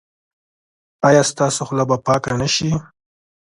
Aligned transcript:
ایا 1.07 1.23
ستاسو 1.31 1.61
خوله 1.67 1.83
به 1.89 1.97
پاکه 2.05 2.31
نه 2.41 2.47
شي؟ 2.55 2.69